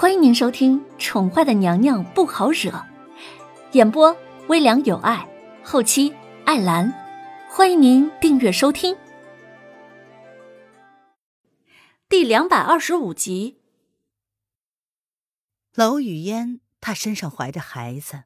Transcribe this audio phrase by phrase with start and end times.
[0.00, 2.70] 欢迎您收听《宠坏的娘娘不好惹》，
[3.72, 5.28] 演播微凉有爱，
[5.64, 6.14] 后期
[6.44, 6.94] 艾兰。
[7.50, 8.96] 欢迎您订阅收听。
[12.08, 13.58] 第两百二十五集，
[15.74, 18.22] 娄雨嫣，她身上怀着孩子，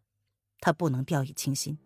[0.60, 1.78] 她不能掉以轻心。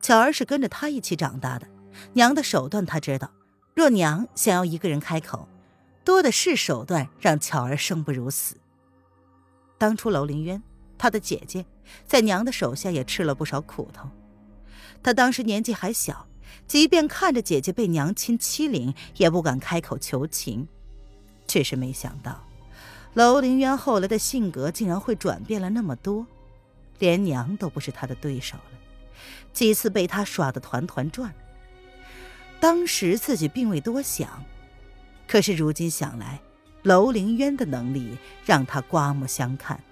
[0.00, 1.66] 巧儿是跟着她一起长大的，
[2.12, 3.32] 娘的手段她知道。
[3.74, 5.48] 若娘想要一个人开口，
[6.04, 8.59] 多的是手段让巧儿生不如死。
[9.80, 10.62] 当初娄凌渊，
[10.98, 11.64] 他的姐姐，
[12.06, 14.10] 在娘的手下也吃了不少苦头。
[15.02, 16.26] 他当时年纪还小，
[16.66, 20.68] 即便看着姐姐被娘亲欺凌，也不敢开口求情。
[21.46, 22.46] 只是没想到，
[23.14, 26.26] 娄凌渊后来的性格竟然会转变了那么多，
[26.98, 28.78] 连娘都不是他的对手了，
[29.54, 31.34] 几次被他耍得团团转。
[32.60, 34.44] 当时自己并未多想，
[35.26, 36.38] 可是如今想来。
[36.82, 39.82] 楼凌渊的能力让他刮目相看。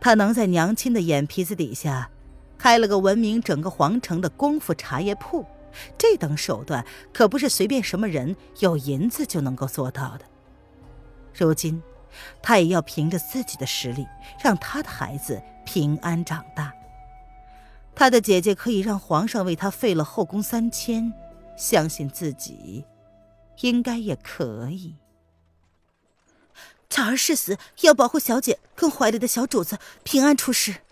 [0.00, 2.10] 他能在娘亲的眼皮子底下
[2.56, 5.44] 开了个闻名整个皇城的功夫茶叶铺，
[5.98, 10.24] 这等手段可不是随便什么人有银子就能够做到的。
[11.34, 11.82] 如今，
[12.42, 14.06] 他也要凭着自己的实力，
[14.42, 16.72] 让他的孩子平安长大。
[17.94, 21.12] 他的姐姐可以让皇上为他废了后宫三千，
[21.56, 22.84] 相信自己，
[23.60, 24.96] 应该也可以。
[26.90, 30.82] 巧儿誓死要保护小姐跟怀里的小主子平安出世。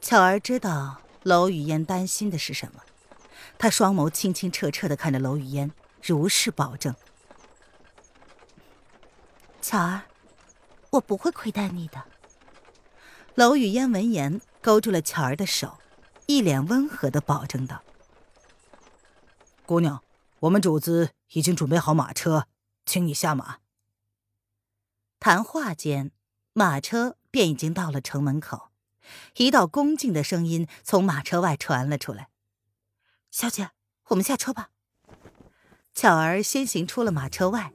[0.00, 2.82] 巧儿知道娄雨嫣担心的是什么，
[3.58, 5.70] 她双眸清清澈澈的看着娄雨嫣，
[6.02, 6.94] 如是保证
[9.60, 10.02] ：“巧儿，
[10.90, 12.02] 我不会亏待你的。”
[13.36, 15.78] 娄雨嫣闻言勾住了巧儿的手，
[16.26, 17.82] 一脸温和的保证道
[19.66, 20.02] ：“姑娘，
[20.40, 22.46] 我们主子已经准备好马车，
[22.86, 23.58] 请你下马。”
[25.20, 26.12] 谈话间，
[26.52, 28.68] 马车便已经到了城门口，
[29.36, 32.28] 一道恭敬的声音从马车外传了出来
[33.32, 33.70] ：“小姐，
[34.10, 34.70] 我们下车吧。”
[35.92, 37.72] 巧儿先行出了马车外，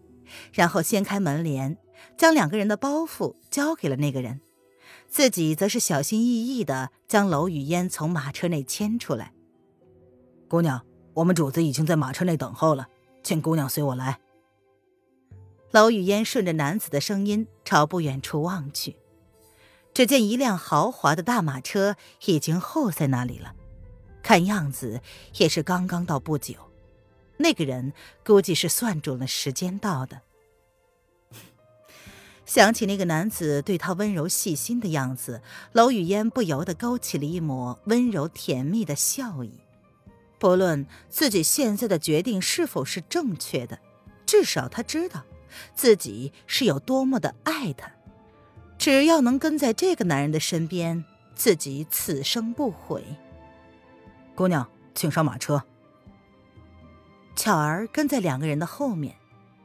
[0.54, 1.78] 然后掀开门帘，
[2.18, 4.40] 将两个人的包袱交给了那个人，
[5.10, 9.34] 自己则是小心翼翼的将楼雨嫣从马车内牵出来。
[10.48, 10.86] “姑娘，
[11.16, 12.88] 我们主子已经在马车内等候了，
[13.22, 14.22] 请姑娘随我来。”
[15.74, 18.96] 娄雨嫣顺着男子的声音朝不远处望去，
[19.92, 21.96] 只见一辆豪华的大马车
[22.26, 23.56] 已经候在那里了，
[24.22, 25.02] 看样子
[25.38, 26.54] 也是刚刚到不久。
[27.38, 27.92] 那个人
[28.24, 30.22] 估计是算准了时间到的。
[32.46, 35.42] 想起那个男子对他温柔细心的样子，
[35.72, 39.60] 娄雨嫣不由得勾起了一抹温柔甜蜜的笑意。
[40.38, 43.80] 不论自己现在的决定是否是正确的，
[44.28, 45.26] 至少他知道。
[45.76, 47.92] 自己是有多么的爱他，
[48.78, 51.04] 只要能跟在这个男人的身边，
[51.36, 53.04] 自己此生不悔。
[54.36, 55.64] 姑娘，请上马车。
[57.36, 59.16] 巧儿跟在两个人的后面，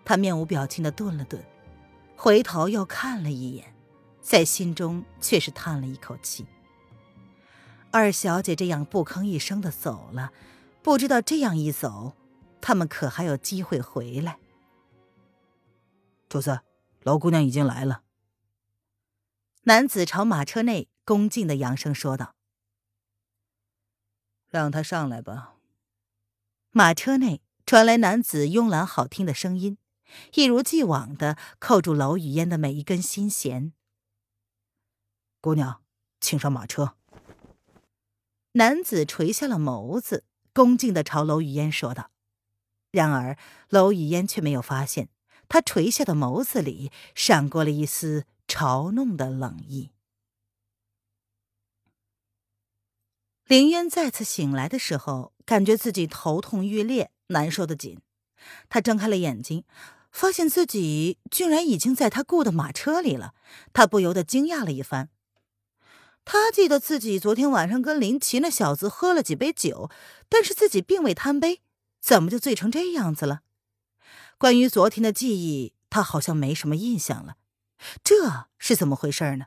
[0.05, 1.43] 她面无表情的顿了顿，
[2.17, 3.75] 回头又看了一眼，
[4.23, 6.47] 在心中却是叹了一口气。
[7.91, 10.33] 二小姐这样不吭一声的走了，
[10.83, 12.13] 不知道这样一走，
[12.61, 14.39] 他们可还有机会回来。
[16.29, 16.61] 主子，
[17.05, 18.03] 娄姑娘已经来了。
[19.63, 22.35] 男子朝马车内恭敬的扬声说道
[24.49, 25.55] ：“让她上来吧。”
[26.71, 29.79] 马车内传来男子慵懒好听的声音，
[30.35, 33.73] 一如既往的扣住娄雨嫣的每一根心弦。
[35.41, 35.83] 姑娘，
[36.21, 36.97] 请上马车。
[38.53, 42.11] 男子垂下了眸子，恭敬的朝娄雨嫣说道。
[42.91, 43.39] 然而
[43.71, 45.09] 娄雨嫣却没有发现。
[45.49, 49.91] 他垂下的眸子里闪过了一丝嘲弄的冷意。
[53.47, 57.99] 林渊再次醒来的时候，感觉自己头痛欲裂，难受的紧。
[58.69, 59.65] 他睁开了眼睛，
[60.13, 63.35] 发现自己居然已经在他雇的马车里了。
[63.73, 65.09] 他不由得惊讶了一番。
[66.27, 69.91] 他记得自己昨天晚上跟林奇那小子喝了几杯酒，
[70.29, 71.63] 但是自己并未贪杯，
[72.01, 73.41] 怎么就醉成这样子了？
[74.39, 77.35] 关于昨天的记忆，他好像没什么印象了，
[78.05, 79.47] 这是怎么回事呢？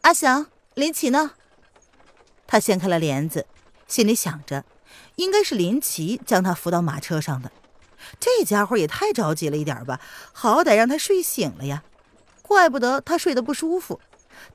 [0.00, 1.32] 阿祥，林奇呢？
[2.46, 3.46] 他掀开了帘子，
[3.86, 4.64] 心里想着，
[5.16, 7.52] 应该是林奇将他扶到马车上的。
[8.18, 10.00] 这家伙也太着急了一点吧，
[10.32, 11.84] 好歹让他睡醒了呀，
[12.40, 14.00] 怪不得他睡得不舒服，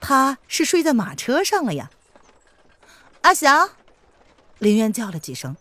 [0.01, 1.91] 他是睡在马车上了呀。
[3.21, 3.69] 阿祥，
[4.57, 5.55] 林渊叫了几声，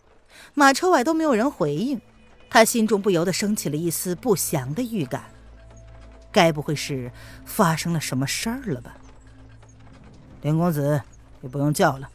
[0.55, 2.01] 马车外都没有人回应。
[2.49, 5.25] 他心中不由得升起了一丝不祥的预感，
[6.31, 7.11] 该不会是
[7.45, 8.97] 发生了什么事儿了吧？
[10.41, 11.01] 林公子，
[11.41, 12.09] 你不用叫了，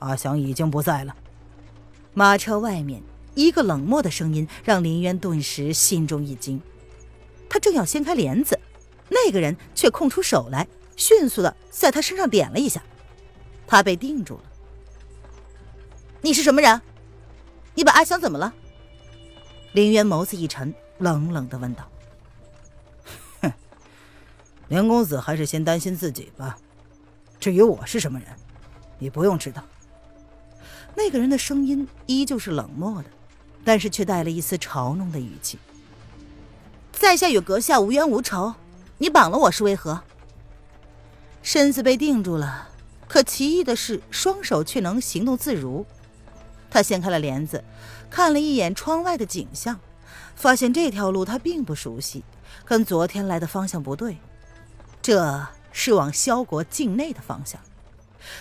[0.00, 1.16] 阿祥已经不在了。
[2.12, 3.02] 马车外面，
[3.34, 6.60] 一个冷漠的声音让林渊顿时心中一惊。
[7.48, 8.58] 他正要掀开帘子，
[9.08, 12.82] 那个人却空出手来，迅速的在他身上点了一下，
[13.66, 14.44] 他被定住了。
[16.20, 16.80] 你是什么人？
[17.74, 18.52] 你把阿祥怎么了？
[19.72, 21.88] 林渊眸子一沉，冷冷的问道
[23.40, 23.52] ：“哼，
[24.68, 26.58] 林公子还是先担心自己吧。
[27.38, 28.28] 至于我是什么人，
[28.98, 29.62] 你不用知道。”
[30.96, 33.08] 那个人的声音依旧是冷漠的，
[33.64, 35.56] 但是却带了一丝嘲弄的语气
[36.90, 38.52] ：“在下与阁下无冤无仇，
[38.98, 40.02] 你绑了我是为何？”
[41.42, 42.70] 身子被定住了，
[43.06, 45.86] 可奇异的是，双手却能行动自如。
[46.70, 47.64] 他掀开了帘子，
[48.08, 49.80] 看了一眼窗外的景象，
[50.36, 52.22] 发现这条路他并不熟悉，
[52.64, 54.18] 跟昨天来的方向不对，
[55.02, 57.60] 这是往萧国境内的方向。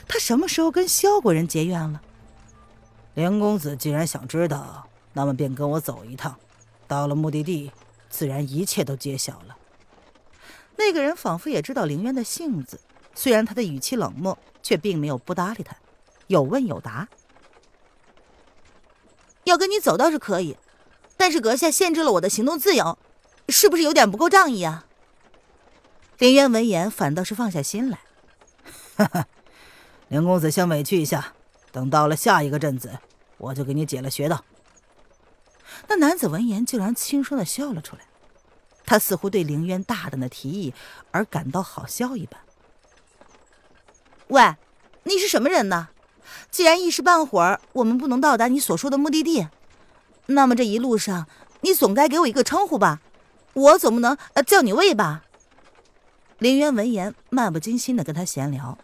[0.07, 2.01] 他什么时候跟萧国人结怨了？
[3.15, 6.35] 梁公子既然想知道，那么便跟我走一趟。
[6.87, 7.71] 到了目的地，
[8.09, 9.57] 自然一切都揭晓了。
[10.77, 12.79] 那个人仿佛也知道凌渊的性子，
[13.13, 15.75] 虽然他的语气冷漠，却并没有不搭理他，
[16.27, 17.07] 有问有答。
[19.49, 20.55] 要跟你走倒是可以，
[21.17, 22.97] 但是阁下限制了我的行动自由，
[23.49, 24.85] 是不是有点不够仗义啊？
[26.17, 27.99] 林渊闻言反倒是放下心来，
[28.95, 29.27] 哈哈，
[30.07, 31.33] 林公子先委屈一下，
[31.71, 32.99] 等到了下一个镇子，
[33.37, 34.43] 我就给你解了穴道。
[35.87, 38.01] 那男子闻言竟然轻声的笑了出来，
[38.85, 40.73] 他似乎对林渊大胆的提议
[41.11, 42.39] 而感到好笑一般。
[44.27, 44.55] 喂，
[45.03, 45.89] 你是什么人呢？
[46.51, 49.47] 既然一时半会儿我们不能到达你所说的目的地，
[50.27, 51.27] 那么这一路上
[51.61, 53.01] 你总该给我一个称呼吧？
[53.53, 55.23] 我总不能叫你魏吧？
[56.37, 58.77] 林渊闻言，漫不经心的跟他闲聊，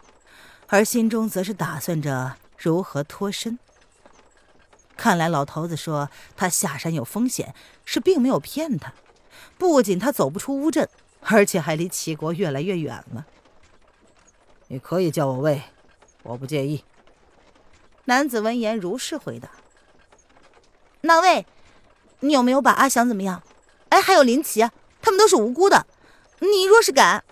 [0.67, 3.57] 而心中则是打算着如何脱身。
[4.97, 7.53] 看来老头子说他下山有风险，
[7.85, 8.93] 是并没有骗他。
[9.57, 10.89] 不仅他走不出乌镇，
[11.21, 13.25] 而且还离齐国越来越远了。
[14.67, 15.61] 你可以叫我魏，
[16.23, 16.83] 我不介意。
[18.05, 19.49] 男子闻言如是回答
[21.01, 21.45] ：“那位，
[22.19, 23.41] 你有没有把阿祥怎么样？
[23.89, 24.69] 哎，还有林奇，
[25.01, 25.85] 他们都是无辜的。
[26.39, 27.23] 你若是敢……”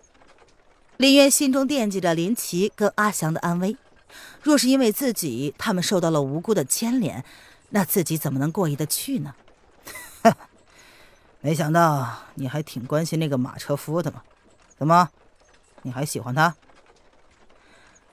[0.98, 3.78] 林渊心中惦记着林奇跟阿祥的安危，
[4.42, 7.26] 若是因为自己他们受到了无辜的牵连，
[7.70, 9.36] 那自己怎么能过意得去呢？
[11.42, 14.24] 没想到你还挺关心那个马车夫的嘛？
[14.78, 15.10] 怎么，
[15.82, 16.56] 你还喜欢他？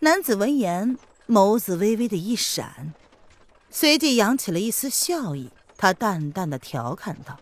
[0.01, 0.99] 男子闻言。
[1.31, 2.93] 眸子微微的一闪，
[3.71, 5.50] 随即扬起了一丝笑意。
[5.77, 7.38] 他淡淡的调侃道：“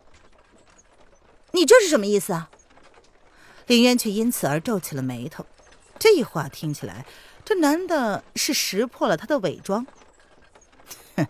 [1.53, 2.51] 你这是什么意思啊？”
[3.67, 5.47] 林渊却因此而皱起了眉头。
[5.99, 7.07] 这话听起来，
[7.47, 9.87] 这男的是识破了他的伪装。
[11.17, 11.27] 哼，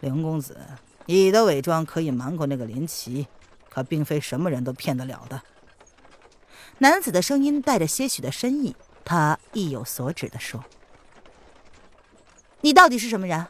[0.00, 0.58] 林公子，
[1.04, 3.26] 你的伪装可以瞒过那个林奇，
[3.68, 5.42] 可并非什么人都骗得了的。
[6.78, 8.74] 男子的声音带着些许的深意，
[9.04, 10.64] 他意有所指的说。
[12.66, 13.46] 你到底是什么人？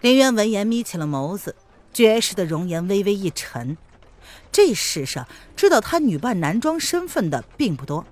[0.00, 1.54] 林渊闻言眯起了眸子，
[1.92, 3.76] 绝世的容颜微微一沉。
[4.50, 8.04] 这世上知道他女扮男装身份的并不多，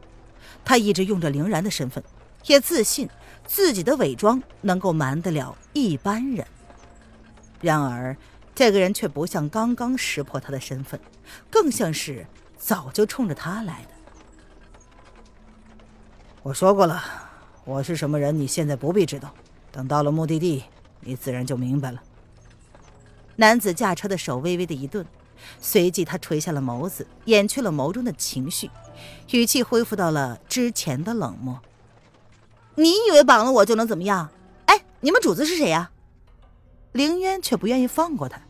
[0.64, 2.04] 他一直用着凌然的身份，
[2.46, 3.10] 也自信
[3.44, 6.46] 自己的伪装能够瞒得了一般人。
[7.60, 8.16] 然而，
[8.54, 11.00] 这个人却不像刚刚识破他的身份，
[11.50, 12.24] 更像是
[12.56, 13.88] 早就冲着他来的。
[16.44, 17.02] 我说过了，
[17.64, 19.34] 我是什么人，你现在不必知道。
[19.74, 20.62] 等到了目的地，
[21.00, 22.00] 你自然就明白了。
[23.34, 25.04] 男子驾车的手微微的一顿，
[25.58, 28.70] 随即他垂下了眸子，掩去了眸中的情绪，
[29.32, 31.60] 语气恢复到了之前的冷漠。
[32.76, 34.30] 你以为绑了我就能怎么样？
[34.66, 35.90] 哎，你们主子是谁呀？
[36.92, 38.40] 凌渊却不愿意放过他，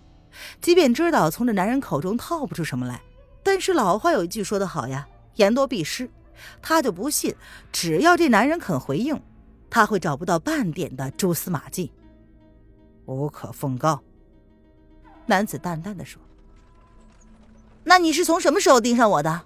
[0.61, 3.01] 即便知道从这男人口中套不出什么来，
[3.43, 6.11] 但是老话有一句说得好呀，言多必失。
[6.61, 7.35] 他就不信，
[7.73, 9.19] 只要这男人肯回应。
[9.75, 11.91] 他会找不到半点的蛛丝马迹，
[13.07, 14.01] 无可奉告。
[15.27, 16.23] 男子淡淡的说
[17.83, 19.43] ：“那你是从什么时候盯上我的？”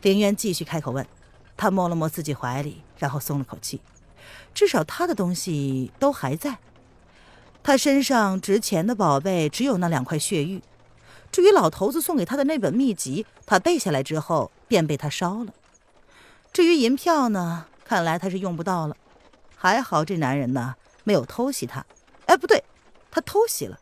[0.00, 1.06] 林渊继续开口问。
[1.58, 3.82] 他摸了摸自己怀里，然后松了口气，
[4.54, 6.56] 至少他的东西都还在。
[7.62, 10.62] 他身上值钱的宝贝只有那两块血玉，
[11.30, 15.52] 至于老头子送给他的那本秘籍，他背下来之后便被他烧了。
[16.50, 18.96] 至于银票呢，看来他是用不到了。
[19.62, 20.74] 还好，这男人呢？
[21.04, 21.86] 没有偷袭他。
[22.26, 22.64] 哎，不对，
[23.12, 23.78] 他偷袭了。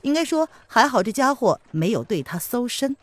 [0.00, 2.96] 应该说还好，这家伙没有对他搜身。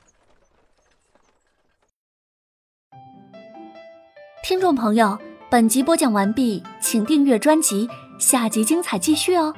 [4.42, 5.20] 听众朋友，
[5.52, 9.54] 本集播讲完毕，请订阅专辑，下集精彩继续哦！